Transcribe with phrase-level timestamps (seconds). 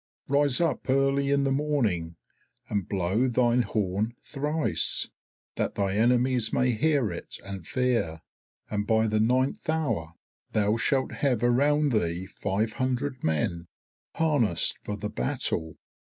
[0.27, 2.15] Rise up early in the morning,
[2.69, 5.11] and blow thine horn thrice,
[5.57, 8.21] that thy enemies may hear it and fear,
[8.67, 10.13] and by the ninth hour
[10.53, 13.67] thou shalt have around thee five hundred men
[14.15, 15.77] harnassed for the battle.